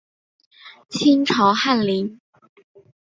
[0.89, 2.19] 清朝翰林。